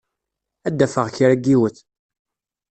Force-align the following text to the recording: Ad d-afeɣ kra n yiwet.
Ad 0.67 0.73
d-afeɣ 0.77 1.07
kra 1.15 1.35
n 1.37 1.41
yiwet. 1.47 1.77